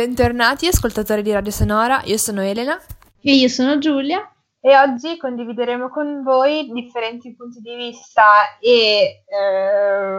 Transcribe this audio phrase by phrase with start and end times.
[0.00, 2.80] Bentornati ascoltatori di Radio Sonora, io sono Elena.
[3.20, 4.34] E io sono Giulia.
[4.58, 10.18] E oggi condivideremo con voi differenti punti di vista e eh,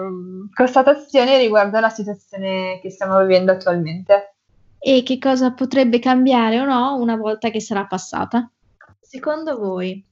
[0.54, 4.36] constatazioni riguardo alla situazione che stiamo vivendo attualmente.
[4.78, 8.52] E che cosa potrebbe cambiare o no una volta che sarà passata?
[9.00, 10.06] Secondo voi,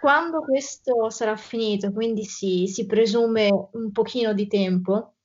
[0.00, 5.18] quando questo sarà finito, quindi si, si presume un pochino di tempo,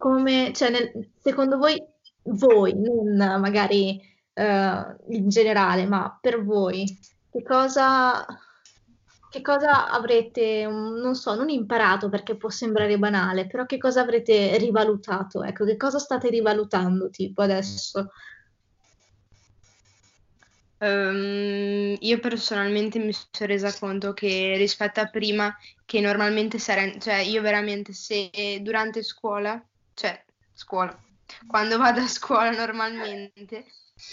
[0.00, 1.78] come, cioè nel, secondo voi,
[2.22, 4.00] voi, non magari
[4.32, 6.98] uh, in generale, ma per voi,
[7.30, 8.24] che cosa,
[9.28, 14.56] che cosa avrete, non so, non imparato perché può sembrare banale, però che cosa avrete
[14.56, 15.42] rivalutato?
[15.42, 18.10] Ecco, che cosa state rivalutando tipo adesso?
[20.78, 27.16] Um, io personalmente mi sono resa conto che rispetto a prima, che normalmente sarei, cioè
[27.16, 28.30] io veramente se
[28.62, 29.62] durante scuola
[30.00, 30.98] cioè scuola,
[31.46, 33.66] quando vado a scuola normalmente,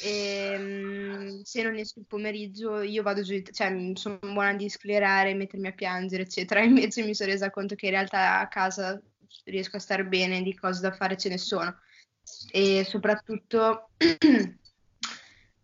[0.03, 5.33] e, ehm, se non esco il pomeriggio io vado giù, cioè sono buona di sclerare,
[5.33, 6.59] mettermi a piangere, eccetera.
[6.91, 9.01] Invece mi sono resa conto che in realtà a casa
[9.45, 11.73] riesco a stare bene, di cose da fare ce ne sono.
[12.51, 13.91] E soprattutto,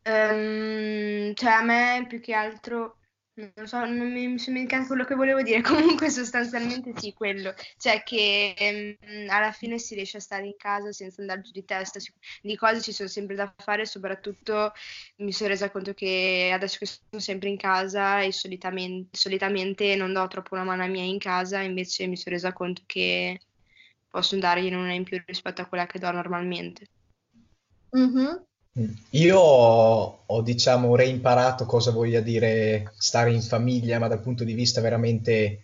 [0.05, 2.99] um, cioè a me più che altro
[3.35, 5.61] non so, non mi, mi sono dimenticato quello che volevo dire,
[5.97, 10.91] comunque sostanzialmente sì, quello, cioè che ehm, alla fine si riesce a stare in casa
[10.91, 11.99] senza andare giù di testa,
[12.41, 14.71] di cose ci sono sempre da fare, soprattutto
[15.17, 20.13] mi sono resa conto che adesso che sono sempre in casa e solitamente, solitamente non
[20.13, 23.39] do troppo una mano a mia in casa, invece mi sono resa conto che
[24.09, 26.85] posso dargliene una in più rispetto a quella che do normalmente.
[27.97, 28.35] Mm-hmm.
[29.11, 34.81] Io ho, diciamo, reimparato cosa voglia dire stare in famiglia, ma dal punto di vista
[34.81, 35.61] veramente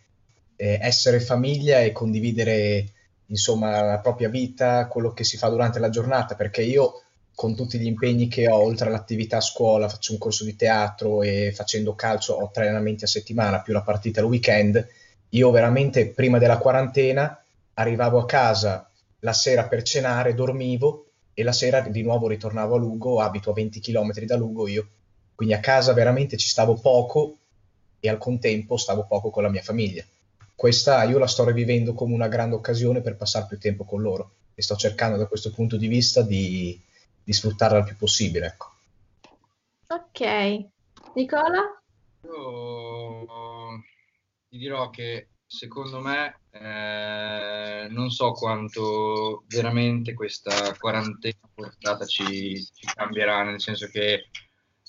[0.56, 2.92] eh, essere famiglia e condividere,
[3.28, 7.02] insomma, la propria vita, quello che si fa durante la giornata, perché io
[7.34, 11.24] con tutti gli impegni che ho, oltre all'attività a scuola, faccio un corso di teatro
[11.24, 14.88] e facendo calcio ho tre allenamenti a settimana più la partita al weekend,
[15.30, 17.42] io veramente prima della quarantena
[17.74, 18.88] arrivavo a casa
[19.22, 21.09] la sera per cenare, dormivo
[21.40, 24.90] e la sera di nuovo ritornavo a Lugo, abito a 20 km da Lugo io,
[25.36, 27.38] quindi a casa veramente ci stavo poco
[27.98, 30.04] e al contempo stavo poco con la mia famiglia.
[30.54, 34.32] Questa io la sto rivivendo come una grande occasione per passare più tempo con loro
[34.54, 36.78] e sto cercando da questo punto di vista di,
[37.24, 38.46] di sfruttarla il più possibile.
[38.46, 38.72] Ecco.
[39.88, 40.66] Ok,
[41.16, 41.82] Nicola?
[42.24, 43.82] Io
[44.50, 52.86] ti dirò che secondo me eh, non so quanto veramente questa quarantena portata ci, ci,
[52.94, 54.30] cambierà, nel senso che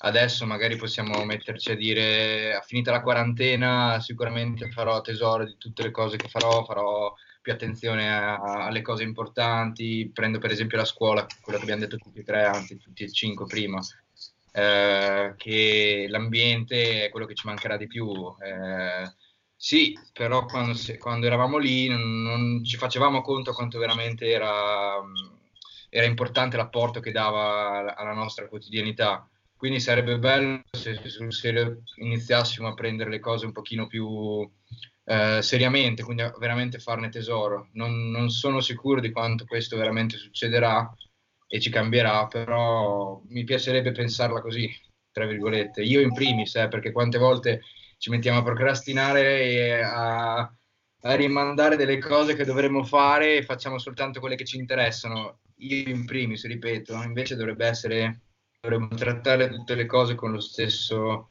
[0.03, 5.81] adesso magari possiamo metterci a dire a finita la quarantena sicuramente farò tesoro di tutte
[5.81, 7.11] le cose che farò, farò
[7.41, 11.81] più attenzione a, a, alle cose importanti, prendo per esempio la scuola, quello che abbiamo
[11.81, 13.79] detto tutti e tre, anzi tutti e cinque prima.
[14.53, 18.11] Eh, che l'ambiente è quello che ci mancherà di più.
[18.43, 19.11] Eh,
[19.63, 24.95] sì, però quando, quando eravamo lì non, non, ci facevamo conto quanto veramente era,
[25.87, 29.29] era, importante l'apporto che dava alla nostra quotidianità.
[29.55, 34.49] Quindi sarebbe bello se sul serio iniziassimo a prendere le cose un pochino più
[35.05, 37.69] eh, seriamente, quindi a veramente farne tesoro.
[37.73, 40.91] Non, non sono sicuro di quanto questo veramente succederà
[41.45, 44.67] e ci cambierà, però mi piacerebbe pensarla così,
[45.11, 45.83] tra virgolette.
[45.83, 47.61] Io in primis, eh, perché quante volte
[48.01, 53.77] ci mettiamo a procrastinare e a, a rimandare delle cose che dovremmo fare e facciamo
[53.77, 55.41] soltanto quelle che ci interessano.
[55.57, 58.21] Io in primis, ripeto, invece dovrebbe essere,
[58.59, 61.29] dovremmo trattare tutte le cose con lo stesso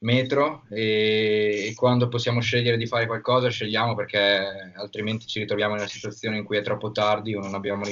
[0.00, 5.78] metro e, e, quando possiamo scegliere di fare qualcosa scegliamo perché altrimenti ci ritroviamo in
[5.78, 7.84] una situazione in cui è troppo tardi o non abbiamo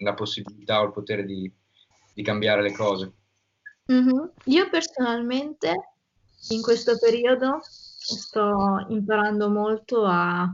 [0.00, 1.50] la possibilità o il potere di,
[2.12, 3.12] di cambiare le cose.
[3.90, 4.24] Mm-hmm.
[4.44, 5.93] Io personalmente
[6.50, 10.46] in questo periodo sto imparando molto a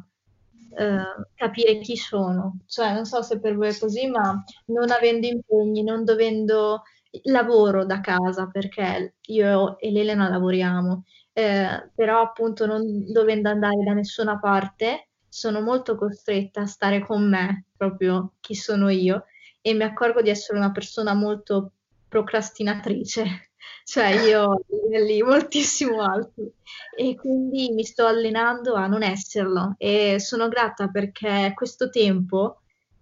[0.76, 5.26] eh, capire chi sono, cioè non so se per voi è così, ma non avendo
[5.26, 6.82] impegni, non dovendo
[7.24, 13.94] lavoro da casa perché io e l'Elena lavoriamo, eh, però appunto non dovendo andare da
[13.94, 19.24] nessuna parte, sono molto costretta a stare con me, proprio chi sono io,
[19.60, 21.72] e mi accorgo di essere una persona molto
[22.08, 23.49] procrastinatrice
[23.84, 26.50] cioè io ho livelli moltissimo alti
[26.96, 32.60] e quindi mi sto allenando a non esserlo e sono grata perché questo tempo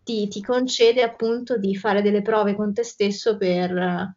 [0.08, 4.14] ti, ti concede appunto di fare delle prove con te stesso per,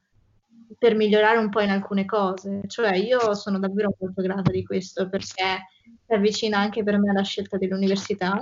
[0.78, 2.62] per migliorare un po' in alcune cose.
[2.66, 5.68] Cioè io sono davvero molto grata di questo perché
[6.06, 8.42] si avvicina anche per me alla scelta dell'università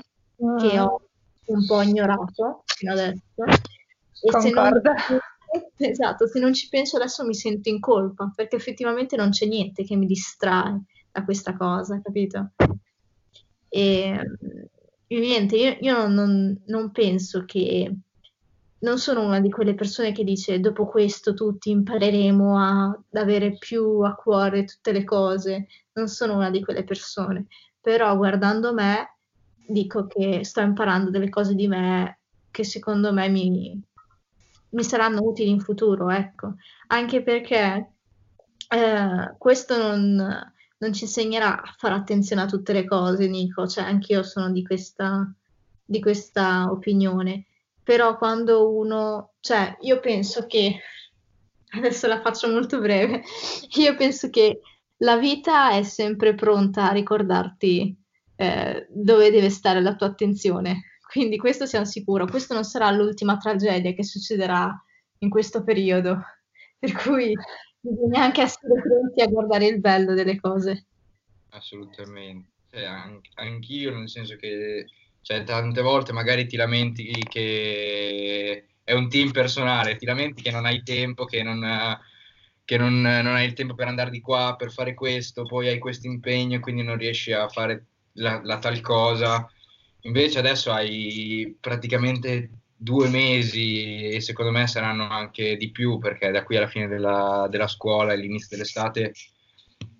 [0.59, 1.01] che ho
[1.45, 3.21] un po' ignorato fino adesso
[4.21, 4.91] E se non, Concordo.
[5.77, 9.83] esatto, se non ci penso adesso mi sento in colpa, perché effettivamente non c'è niente
[9.83, 12.51] che mi distrae da questa cosa, capito?
[13.69, 17.93] E mm, niente, io, io non, non- non penso che
[18.81, 23.57] non sono una di quelle persone che dice dopo questo tutti impareremo a- ad avere
[23.57, 27.47] più a cuore tutte le cose, non sono una di quelle persone,
[27.81, 29.17] però guardando me
[29.67, 32.19] dico che sto imparando delle cose di me
[32.51, 33.79] che secondo me mi,
[34.71, 36.55] mi saranno utili in futuro, ecco,
[36.87, 37.93] anche perché
[38.69, 43.83] eh, questo non, non ci insegnerà a fare attenzione a tutte le cose, Nico, cioè
[43.83, 45.31] anch'io sono di questa,
[45.83, 47.45] di questa opinione,
[47.83, 50.79] però quando uno, cioè io penso che,
[51.71, 53.23] adesso la faccio molto breve,
[53.77, 54.61] io penso che
[54.97, 57.95] la vita è sempre pronta a ricordarti
[58.35, 63.37] eh, dove deve stare la tua attenzione, quindi questo siamo sicuro, questo non sarà l'ultima
[63.37, 64.71] tragedia che succederà
[65.19, 66.21] in questo periodo,
[66.77, 67.33] per cui
[67.79, 70.85] bisogna anche essere pronti a guardare il bello delle cose.
[71.49, 72.47] Assolutamente.
[72.85, 74.85] An- anch'io, nel senso che
[75.21, 80.65] cioè, tante volte magari ti lamenti che è un team personale, ti lamenti che non
[80.65, 81.99] hai tempo, che non,
[82.63, 85.79] che non, non hai il tempo per andare di qua, per fare questo, poi hai
[85.79, 89.51] questo impegno e quindi non riesci a fare la, la tal cosa.
[90.01, 96.43] Invece adesso hai praticamente due mesi e secondo me saranno anche di più perché da
[96.43, 99.13] qui alla fine della, della scuola e all'inizio dell'estate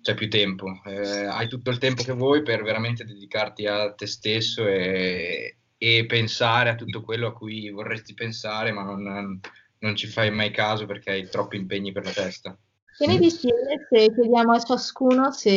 [0.00, 0.80] c'è più tempo.
[0.86, 6.06] Eh, hai tutto il tempo che vuoi per veramente dedicarti a te stesso e, e
[6.06, 9.40] pensare a tutto quello a cui vorresti pensare, ma non,
[9.78, 12.58] non ci fai mai caso perché hai troppi impegni per la testa.
[12.96, 13.48] Che ne dici
[13.90, 15.56] se chiediamo a ciascuno se,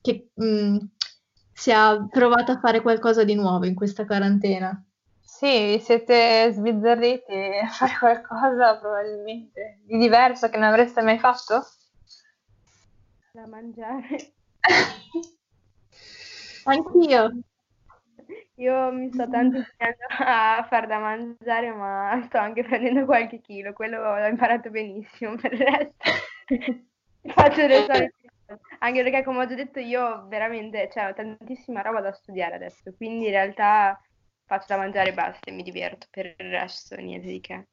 [0.00, 0.76] che, mh,
[1.56, 4.78] se ha provato a fare qualcosa di nuovo in questa quarantena?
[5.22, 7.32] Sì, siete sbizzarriti
[7.62, 11.66] a fare qualcosa probabilmente di diverso che non avreste mai fatto?
[13.32, 14.34] Da mangiare.
[16.64, 17.38] Anch'io.
[18.56, 23.72] Io mi sto tanto impegnando a far da mangiare, ma sto anche prendendo qualche chilo,
[23.72, 25.94] quello l'ho imparato benissimo, per il resto
[27.32, 28.25] faccio le solite.
[28.78, 32.92] Anche perché, come ho già detto, io veramente, cioè, ho tantissima roba da studiare adesso,
[32.96, 34.00] quindi in realtà
[34.44, 37.66] faccio da mangiare e basta e mi diverto, per il resto niente di che.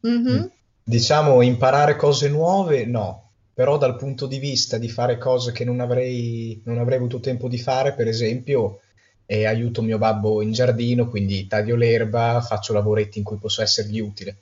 [0.00, 0.50] Mhm.
[0.84, 3.30] Diciamo, imparare cose nuove, no.
[3.54, 7.48] Però dal punto di vista di fare cose che non avrei, non avrei avuto tempo
[7.48, 8.80] di fare, per esempio,
[9.26, 14.00] eh, aiuto mio babbo in giardino, quindi taglio l'erba, faccio lavoretti in cui posso essergli
[14.00, 14.36] utile.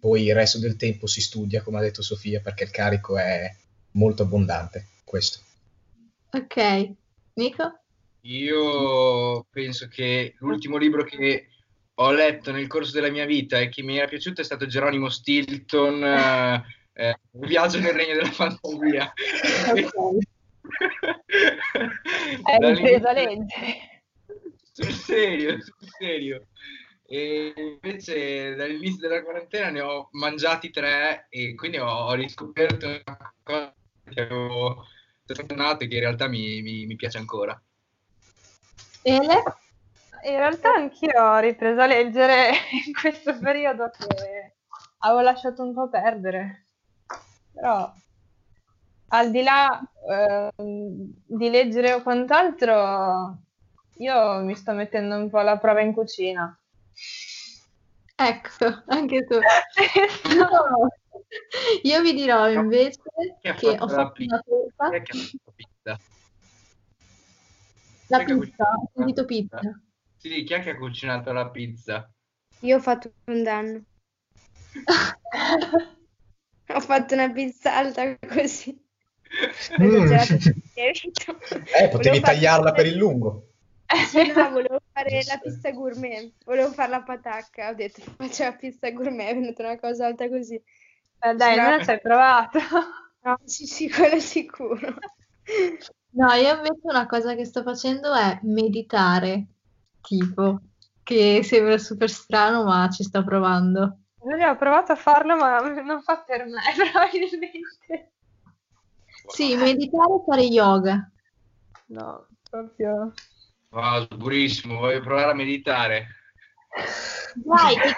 [0.00, 3.54] Poi il resto del tempo si studia, come ha detto Sofia, perché il carico è
[3.92, 4.86] molto abbondante.
[5.08, 5.40] Questo.
[6.32, 6.92] Ok.
[7.32, 7.80] Nico?
[8.20, 11.48] Io penso che l'ultimo libro che
[11.94, 15.08] ho letto nel corso della mia vita e che mi era piaciuto è stato Geronimo
[15.08, 16.62] Stilton, eh,
[16.92, 19.10] eh, Viaggio nel regno della fantasia.
[22.42, 24.02] Hai Dall'inizio- ripreso a leggere.
[24.72, 26.48] Sul serio, sul serio.
[27.06, 33.32] E invece dall'inizio della quarantena ne ho mangiati tre e quindi ho, ho riscoperto una
[33.42, 33.74] cosa
[34.08, 34.84] che avevo
[35.34, 37.60] tornato e che in realtà mi, mi- mi piace ancora.
[39.02, 39.42] Ele?
[40.24, 42.50] In realtà anch'io ho ripreso a leggere
[42.86, 44.56] in questo periodo che
[44.98, 46.66] avevo lasciato un po' perdere.
[47.52, 47.92] Però
[49.10, 49.80] al di là
[50.10, 53.38] ehm, di leggere o quant'altro,
[53.98, 56.58] io mi sto mettendo un po' alla prova in cucina.
[58.16, 59.38] Ecco, anche tu.
[60.36, 60.88] No.
[61.82, 63.00] Io vi dirò invece
[63.40, 64.34] che fatto ho fatto pizza?
[64.34, 65.02] una Chi è torta.
[65.02, 66.00] che ha fatto la pizza?
[68.06, 69.82] La Chi che pizza, ho sentito la pizza.
[70.16, 72.10] Sì, chi è che ha cucinato la pizza?
[72.60, 73.82] Io ho fatto un danno,
[76.68, 78.86] ho fatto una pizza alta così.
[79.80, 80.12] Mm.
[81.78, 83.48] Eh, potevi tagliarla per il lungo.
[84.34, 88.90] No, volevo fare la pizza gourmet, volevo fare la patacca, ho detto faccio la pizza
[88.90, 90.60] gourmet, è venuta una cosa alta così.
[91.20, 91.62] Eh, dai, No.
[91.62, 92.58] almeno ci hai provato.
[93.20, 94.94] No, sì, sì, quello sicuro.
[96.10, 99.48] No, io invece una cosa che sto facendo è meditare,
[100.00, 100.60] tipo,
[101.02, 103.98] che sembra super strano, ma ci sto provando.
[104.24, 108.12] Io ho provato a farlo, ma non fa per me, probabilmente.
[109.26, 111.10] Sì, meditare e fare yoga.
[111.86, 113.12] No, proprio.
[113.70, 116.06] Wow, sicurissimo, voglio provare a meditare.
[117.34, 117.92] Dai, ti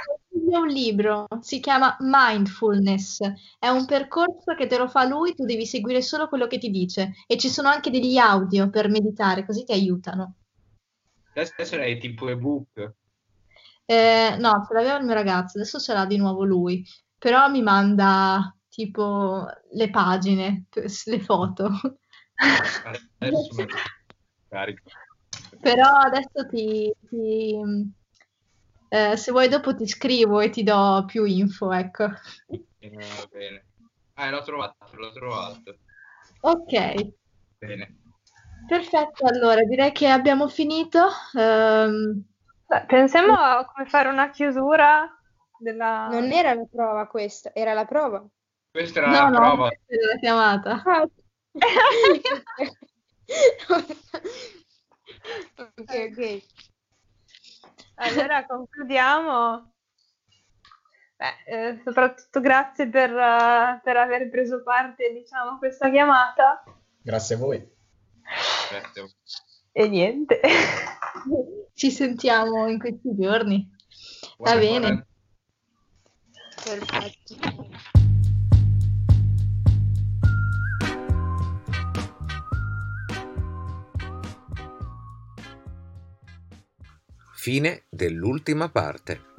[0.50, 3.20] consiglio un libro, si chiama Mindfulness,
[3.58, 6.70] è un percorso che te lo fa lui, tu devi seguire solo quello che ti
[6.70, 10.34] dice e ci sono anche degli audio per meditare, così ti aiutano.
[11.32, 12.94] Adesso lei tipo ebook.
[13.86, 16.84] Eh, no, ce l'aveva il mio ragazzo, adesso ce l'ha di nuovo lui,
[17.16, 20.66] però mi manda tipo le pagine,
[21.04, 21.70] le foto.
[23.18, 23.66] Adesso me
[24.48, 24.82] carico.
[25.60, 27.58] Però adesso ti, ti,
[28.92, 32.06] eh, se vuoi dopo ti scrivo e ti do più info, ecco.
[32.80, 33.66] Eh, va bene.
[34.14, 35.78] Ah, l'ho trovato, l'ho trovato.
[36.40, 37.12] Ok,
[37.58, 37.98] Bene.
[38.66, 39.26] perfetto.
[39.26, 41.06] Allora, direi che abbiamo finito.
[41.32, 45.08] Beh, pensiamo a come fare una chiusura
[45.56, 46.08] della...
[46.08, 48.26] Non era la prova questa, era la prova.
[48.72, 49.68] Questa era no, la no, prova.
[49.68, 50.82] questa è la chiamata.
[50.84, 51.08] Ah.
[55.56, 56.42] ok, ok.
[58.02, 59.72] Allora concludiamo.
[61.16, 66.64] Beh, eh, soprattutto grazie per, eh, per aver preso parte, diciamo, a questa chiamata.
[67.02, 67.70] Grazie a voi.
[69.72, 70.40] E niente.
[71.74, 73.68] Ci sentiamo in questi giorni.
[74.38, 74.78] Buona- Va bene.
[74.80, 75.06] buona-
[76.62, 77.99] Perfetto.
[87.42, 89.29] Fine dell'ultima parte.